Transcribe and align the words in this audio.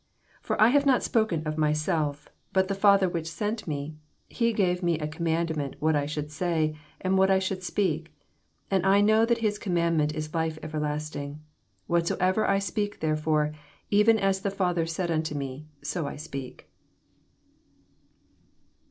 49 0.41 0.41
For 0.41 0.59
I 0.65 0.73
have 0.73 0.85
not 0.87 1.03
spoken 1.03 1.45
of 1.47 1.59
myself, 1.59 2.27
but 2.53 2.67
the 2.67 2.73
Father 2.73 3.07
whioh 3.07 3.23
sent 3.27 3.67
me, 3.67 3.97
he 4.27 4.51
gave 4.51 4.81
me 4.81 4.97
a 4.97 5.07
commandment, 5.07 5.75
what 5.77 5.95
I 5.95 6.07
should 6.07 6.31
say, 6.31 6.75
and 7.01 7.19
what 7.19 7.29
I 7.29 7.37
should 7.37 7.61
speak. 7.61 8.05
60 8.71 8.71
And 8.71 8.85
I 8.87 9.01
know 9.01 9.27
that 9.27 9.37
his 9.45 9.59
command 9.59 9.97
ment 9.99 10.15
is 10.15 10.33
life 10.33 10.57
everlasting: 10.63 11.43
whatsoever 11.85 12.47
I 12.49 12.57
speak 12.57 12.99
therefore, 12.99 13.53
even 13.91 14.17
as 14.17 14.41
the 14.41 14.49
Father 14.49 14.87
said 14.87 15.11
onto 15.11 15.35
me, 15.35 15.67
so 15.83 16.07
I 16.07 16.15
speak. 16.15 16.67